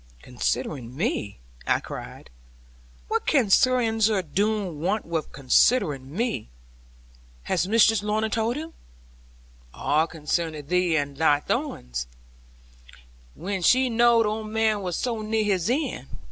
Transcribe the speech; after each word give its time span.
'Considering 0.23 0.97
me!' 0.97 1.37
I 1.67 1.79
cried; 1.79 2.31
'what 3.07 3.27
can 3.27 3.51
Sir 3.51 3.79
Ensor 3.81 4.23
Doone 4.23 4.79
want 4.79 5.05
with 5.05 5.31
considering 5.31 6.11
me? 6.11 6.49
Has 7.43 7.67
Mistress 7.67 8.01
Lorna 8.01 8.27
told 8.27 8.55
him?' 8.55 8.73
'All 9.75 10.07
concerning 10.07 10.65
thee, 10.65 10.95
and 10.97 11.17
thy 11.17 11.41
doings; 11.41 12.07
when 13.35 13.61
she 13.61 13.91
knowed 13.91 14.25
old 14.25 14.47
man 14.49 14.81
were 14.81 14.91
so 14.91 15.21
near 15.21 15.43
his 15.43 15.69
end. 15.69 16.07